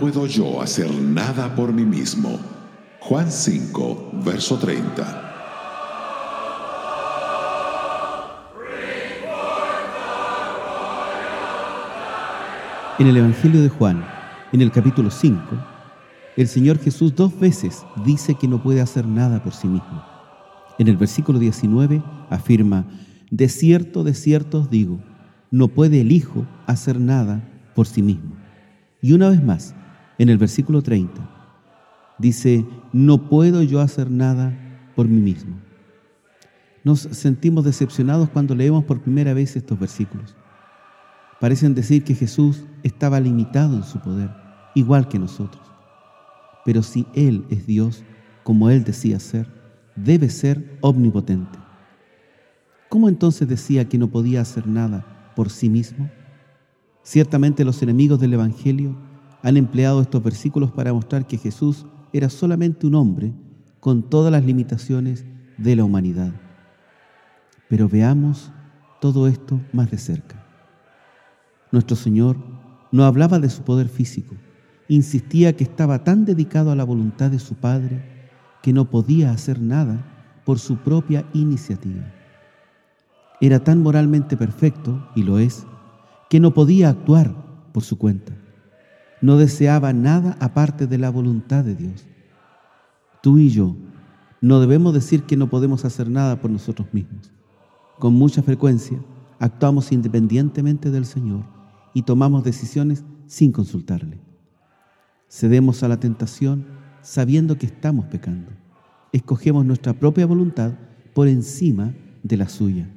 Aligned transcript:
Puedo 0.00 0.26
yo 0.26 0.60
hacer 0.60 0.92
nada 0.92 1.54
por 1.54 1.72
mí 1.72 1.84
mismo. 1.84 2.38
Juan 3.00 3.30
5, 3.30 4.10
verso 4.24 4.58
30. 4.58 5.20
En 12.98 13.06
el 13.06 13.16
Evangelio 13.16 13.62
de 13.62 13.68
Juan, 13.68 14.04
en 14.52 14.60
el 14.62 14.72
capítulo 14.72 15.10
5, 15.10 15.38
el 16.36 16.48
Señor 16.48 16.78
Jesús 16.78 17.14
dos 17.14 17.38
veces 17.38 17.84
dice 18.04 18.34
que 18.34 18.48
no 18.48 18.62
puede 18.62 18.80
hacer 18.80 19.06
nada 19.06 19.42
por 19.42 19.52
sí 19.52 19.68
mismo. 19.68 20.02
En 20.78 20.88
el 20.88 20.96
versículo 20.96 21.38
19 21.38 22.02
afirma, 22.30 22.84
de 23.30 23.48
cierto, 23.48 24.02
de 24.02 24.14
cierto 24.14 24.60
os 24.60 24.70
digo, 24.70 24.98
no 25.52 25.68
puede 25.68 26.00
el 26.00 26.10
Hijo 26.10 26.46
hacer 26.66 26.98
nada 26.98 27.48
por 27.76 27.86
sí 27.86 28.02
mismo. 28.02 28.36
Y 29.00 29.12
una 29.12 29.28
vez 29.28 29.42
más, 29.42 29.74
en 30.18 30.28
el 30.28 30.38
versículo 30.38 30.82
30, 30.82 31.28
dice, 32.18 32.64
no 32.92 33.28
puedo 33.28 33.62
yo 33.62 33.80
hacer 33.80 34.10
nada 34.10 34.52
por 34.94 35.08
mí 35.08 35.20
mismo. 35.20 35.56
Nos 36.84 37.00
sentimos 37.00 37.64
decepcionados 37.64 38.28
cuando 38.28 38.54
leemos 38.54 38.84
por 38.84 39.00
primera 39.00 39.32
vez 39.34 39.56
estos 39.56 39.78
versículos. 39.78 40.36
Parecen 41.40 41.74
decir 41.74 42.04
que 42.04 42.14
Jesús 42.14 42.64
estaba 42.82 43.20
limitado 43.20 43.76
en 43.76 43.82
su 43.82 44.00
poder, 44.00 44.30
igual 44.74 45.08
que 45.08 45.18
nosotros. 45.18 45.62
Pero 46.64 46.82
si 46.82 47.06
Él 47.14 47.44
es 47.50 47.66
Dios, 47.66 48.04
como 48.42 48.70
Él 48.70 48.84
decía 48.84 49.18
ser, 49.18 49.48
debe 49.96 50.28
ser 50.28 50.78
omnipotente. 50.80 51.58
¿Cómo 52.88 53.08
entonces 53.08 53.48
decía 53.48 53.88
que 53.88 53.98
no 53.98 54.08
podía 54.08 54.40
hacer 54.40 54.66
nada 54.66 55.32
por 55.34 55.50
sí 55.50 55.68
mismo? 55.68 56.10
Ciertamente 57.02 57.64
los 57.64 57.82
enemigos 57.82 58.20
del 58.20 58.34
Evangelio 58.34 58.96
han 59.44 59.58
empleado 59.58 60.00
estos 60.00 60.22
versículos 60.22 60.72
para 60.72 60.94
mostrar 60.94 61.26
que 61.26 61.36
Jesús 61.36 61.84
era 62.14 62.30
solamente 62.30 62.86
un 62.86 62.94
hombre 62.94 63.34
con 63.78 64.02
todas 64.02 64.32
las 64.32 64.42
limitaciones 64.42 65.26
de 65.58 65.76
la 65.76 65.84
humanidad. 65.84 66.32
Pero 67.68 67.86
veamos 67.86 68.50
todo 69.02 69.28
esto 69.28 69.60
más 69.70 69.90
de 69.90 69.98
cerca. 69.98 70.42
Nuestro 71.70 71.94
Señor 71.94 72.38
no 72.90 73.04
hablaba 73.04 73.38
de 73.38 73.50
su 73.50 73.62
poder 73.64 73.90
físico, 73.90 74.34
insistía 74.88 75.54
que 75.54 75.64
estaba 75.64 76.04
tan 76.04 76.24
dedicado 76.24 76.70
a 76.70 76.76
la 76.76 76.84
voluntad 76.84 77.30
de 77.30 77.38
su 77.38 77.54
Padre 77.54 78.30
que 78.62 78.72
no 78.72 78.88
podía 78.88 79.30
hacer 79.30 79.60
nada 79.60 80.40
por 80.46 80.58
su 80.58 80.78
propia 80.78 81.26
iniciativa. 81.34 82.10
Era 83.42 83.62
tan 83.62 83.82
moralmente 83.82 84.38
perfecto, 84.38 85.06
y 85.14 85.22
lo 85.22 85.38
es, 85.38 85.66
que 86.30 86.40
no 86.40 86.54
podía 86.54 86.88
actuar 86.88 87.34
por 87.72 87.82
su 87.82 87.98
cuenta. 87.98 88.32
No 89.24 89.38
deseaba 89.38 89.94
nada 89.94 90.36
aparte 90.38 90.86
de 90.86 90.98
la 90.98 91.08
voluntad 91.08 91.64
de 91.64 91.74
Dios. 91.74 92.04
Tú 93.22 93.38
y 93.38 93.48
yo 93.48 93.74
no 94.42 94.60
debemos 94.60 94.92
decir 94.92 95.22
que 95.22 95.38
no 95.38 95.48
podemos 95.48 95.86
hacer 95.86 96.10
nada 96.10 96.42
por 96.42 96.50
nosotros 96.50 96.88
mismos. 96.92 97.32
Con 97.98 98.12
mucha 98.12 98.42
frecuencia 98.42 98.98
actuamos 99.38 99.92
independientemente 99.92 100.90
del 100.90 101.06
Señor 101.06 101.42
y 101.94 102.02
tomamos 102.02 102.44
decisiones 102.44 103.02
sin 103.26 103.50
consultarle. 103.50 104.20
Cedemos 105.30 105.82
a 105.82 105.88
la 105.88 105.98
tentación 105.98 106.66
sabiendo 107.00 107.56
que 107.56 107.64
estamos 107.64 108.04
pecando. 108.04 108.50
Escogemos 109.10 109.64
nuestra 109.64 109.94
propia 109.94 110.26
voluntad 110.26 110.74
por 111.14 111.28
encima 111.28 111.94
de 112.22 112.36
la 112.36 112.50
suya. 112.50 112.90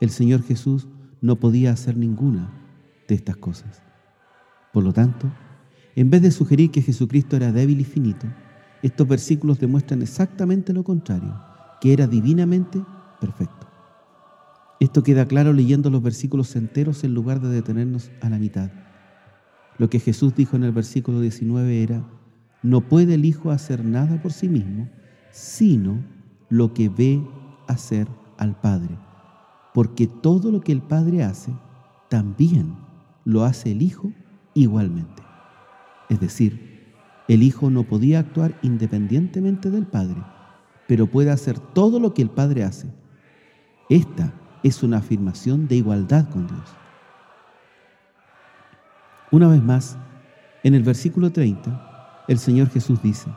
El 0.00 0.10
Señor 0.10 0.42
Jesús 0.42 0.88
no 1.20 1.36
podía 1.36 1.70
hacer 1.70 1.96
ninguna 1.96 2.50
de 3.06 3.14
estas 3.14 3.36
cosas. 3.36 3.80
Por 4.72 4.82
lo 4.82 4.92
tanto, 4.92 5.30
en 5.94 6.10
vez 6.10 6.22
de 6.22 6.30
sugerir 6.30 6.70
que 6.70 6.82
Jesucristo 6.82 7.36
era 7.36 7.52
débil 7.52 7.80
y 7.80 7.84
finito, 7.84 8.26
estos 8.82 9.06
versículos 9.06 9.58
demuestran 9.58 10.02
exactamente 10.02 10.72
lo 10.72 10.84
contrario, 10.84 11.34
que 11.80 11.92
era 11.92 12.06
divinamente 12.06 12.82
perfecto. 13.20 13.66
Esto 14.80 15.02
queda 15.02 15.26
claro 15.26 15.52
leyendo 15.52 15.90
los 15.90 16.02
versículos 16.02 16.56
enteros 16.56 17.04
en 17.04 17.14
lugar 17.14 17.40
de 17.40 17.50
detenernos 17.50 18.10
a 18.20 18.28
la 18.28 18.38
mitad. 18.38 18.70
Lo 19.78 19.88
que 19.88 20.00
Jesús 20.00 20.34
dijo 20.34 20.56
en 20.56 20.64
el 20.64 20.72
versículo 20.72 21.20
19 21.20 21.82
era, 21.82 22.04
no 22.62 22.80
puede 22.80 23.14
el 23.14 23.24
Hijo 23.24 23.50
hacer 23.50 23.84
nada 23.84 24.20
por 24.20 24.32
sí 24.32 24.48
mismo, 24.48 24.88
sino 25.30 26.02
lo 26.48 26.74
que 26.74 26.88
ve 26.88 27.22
hacer 27.68 28.08
al 28.38 28.60
Padre. 28.60 28.98
Porque 29.72 30.06
todo 30.06 30.50
lo 30.50 30.60
que 30.60 30.72
el 30.72 30.82
Padre 30.82 31.22
hace, 31.22 31.52
también 32.08 32.74
lo 33.24 33.44
hace 33.44 33.72
el 33.72 33.82
Hijo 33.82 34.12
igualmente. 34.54 35.22
Es 36.08 36.20
decir, 36.20 36.72
el 37.28 37.42
Hijo 37.42 37.70
no 37.70 37.84
podía 37.84 38.18
actuar 38.18 38.58
independientemente 38.62 39.70
del 39.70 39.86
Padre, 39.86 40.22
pero 40.86 41.06
puede 41.06 41.30
hacer 41.30 41.58
todo 41.58 42.00
lo 42.00 42.14
que 42.14 42.22
el 42.22 42.30
Padre 42.30 42.64
hace. 42.64 42.88
Esta 43.88 44.32
es 44.62 44.82
una 44.82 44.98
afirmación 44.98 45.68
de 45.68 45.76
igualdad 45.76 46.28
con 46.28 46.46
Dios. 46.46 46.76
Una 49.30 49.48
vez 49.48 49.62
más, 49.62 49.96
en 50.62 50.74
el 50.74 50.82
versículo 50.82 51.32
30, 51.32 52.24
el 52.28 52.38
Señor 52.38 52.68
Jesús 52.68 53.02
dice, 53.02 53.30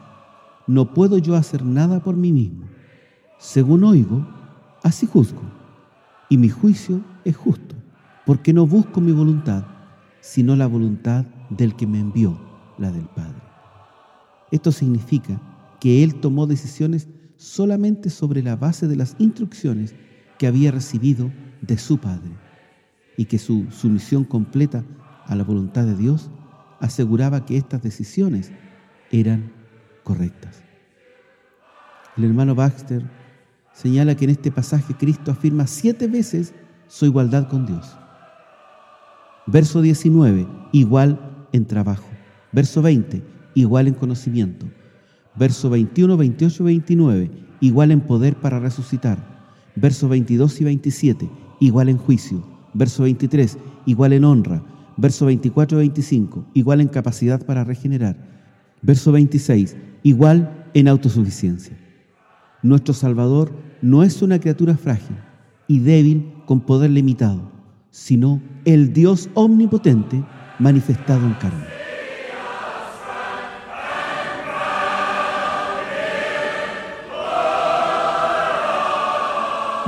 no 0.67 0.93
puedo 0.93 1.17
yo 1.17 1.35
hacer 1.35 1.63
nada 1.63 2.01
por 2.01 2.15
mí 2.15 2.31
mismo. 2.31 2.65
Según 3.37 3.83
oigo, 3.83 4.27
así 4.83 5.07
juzgo. 5.07 5.41
Y 6.29 6.37
mi 6.37 6.49
juicio 6.49 7.01
es 7.23 7.37
justo, 7.37 7.75
porque 8.25 8.51
no 8.51 8.65
busco 8.65 8.99
mi 8.99 9.11
voluntad, 9.11 9.63
sino 10.21 10.55
la 10.55 10.67
voluntad 10.67 11.25
del 11.49 11.75
que 11.75 11.85
me 11.85 11.99
envió, 11.99 12.37
la 12.77 12.91
del 12.91 13.05
Padre. 13.05 13.41
Esto 14.51 14.71
significa 14.71 15.39
que 15.79 16.03
Él 16.03 16.15
tomó 16.15 16.47
decisiones 16.47 17.07
solamente 17.37 18.09
sobre 18.09 18.41
la 18.41 18.55
base 18.55 18.87
de 18.87 18.95
las 18.95 19.15
instrucciones 19.19 19.95
que 20.37 20.47
había 20.47 20.71
recibido 20.71 21.31
de 21.61 21.77
su 21.77 21.97
Padre 21.97 22.31
y 23.17 23.25
que 23.25 23.39
su 23.39 23.65
sumisión 23.71 24.23
completa 24.23 24.83
a 25.25 25.35
la 25.35 25.43
voluntad 25.43 25.85
de 25.85 25.95
Dios, 25.95 26.29
aseguraba 26.79 27.45
que 27.45 27.57
estas 27.57 27.81
decisiones 27.81 28.51
eran 29.11 29.51
correctas. 30.03 30.61
El 32.17 32.25
hermano 32.25 32.55
Baxter 32.55 33.03
señala 33.73 34.15
que 34.15 34.25
en 34.25 34.31
este 34.31 34.51
pasaje 34.51 34.93
Cristo 34.95 35.31
afirma 35.31 35.67
siete 35.67 36.07
veces 36.07 36.53
su 36.87 37.05
igualdad 37.05 37.49
con 37.49 37.65
Dios. 37.65 37.97
Verso 39.47 39.81
19, 39.81 40.47
igual 40.71 41.47
en 41.51 41.65
trabajo. 41.65 42.14
Verso 42.55 42.81
20, 42.81 43.21
igual 43.53 43.87
en 43.87 43.93
conocimiento. 43.93 44.65
Verso 45.35 45.69
21, 45.69 46.15
28 46.15 46.63
29, 46.63 47.31
igual 47.59 47.91
en 47.91 47.99
poder 47.99 48.35
para 48.37 48.59
resucitar. 48.59 49.17
Verso 49.75 50.07
22 50.07 50.61
y 50.61 50.63
27, 50.63 51.29
igual 51.59 51.89
en 51.89 51.97
juicio. 51.97 52.41
Verso 52.73 53.03
23, 53.03 53.57
igual 53.85 54.13
en 54.13 54.23
honra 54.23 54.63
verso 54.97 55.25
24 55.25 55.79
25, 55.79 56.45
igual 56.53 56.81
en 56.81 56.87
capacidad 56.87 57.45
para 57.45 57.63
regenerar. 57.63 58.15
Verso 58.81 59.11
26, 59.11 59.75
igual 60.03 60.67
en 60.73 60.87
autosuficiencia. 60.87 61.77
Nuestro 62.61 62.93
Salvador 62.93 63.51
no 63.81 64.03
es 64.03 64.21
una 64.21 64.39
criatura 64.39 64.77
frágil 64.77 65.17
y 65.67 65.79
débil 65.79 66.33
con 66.45 66.61
poder 66.61 66.91
limitado, 66.91 67.51
sino 67.91 68.41
el 68.65 68.93
Dios 68.93 69.29
omnipotente 69.33 70.23
manifestado 70.59 71.25
en 71.25 71.33
carne. 71.33 71.84